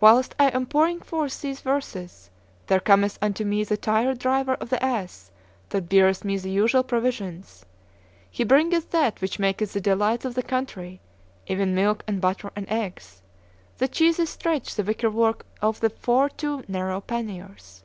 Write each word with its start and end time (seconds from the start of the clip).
Whilst 0.00 0.34
I 0.36 0.48
am 0.48 0.66
pouring 0.66 0.98
forth 1.00 1.40
these 1.40 1.60
verses, 1.60 2.28
there 2.66 2.80
cometh 2.80 3.20
unto 3.22 3.44
me 3.44 3.62
the 3.62 3.76
tired 3.76 4.18
driver 4.18 4.54
of 4.54 4.68
the 4.68 4.82
ass 4.84 5.30
that 5.68 5.88
beareth 5.88 6.24
me 6.24 6.36
the 6.36 6.50
usual 6.50 6.82
provisions: 6.82 7.64
he 8.28 8.42
bringeth 8.42 8.90
that 8.90 9.20
which 9.20 9.38
maketh 9.38 9.72
the 9.72 9.80
delights 9.80 10.24
of 10.24 10.34
the 10.34 10.42
country, 10.42 11.00
even 11.46 11.72
milk 11.72 12.02
and 12.08 12.20
butter 12.20 12.50
and 12.56 12.68
eggs; 12.68 13.22
the 13.78 13.86
cheeses 13.86 14.28
stretch 14.28 14.74
the 14.74 14.82
wicker 14.82 15.08
work 15.08 15.46
of 15.62 15.78
the 15.78 15.90
far 15.90 16.28
too 16.28 16.64
narrow 16.66 17.00
panniers. 17.00 17.84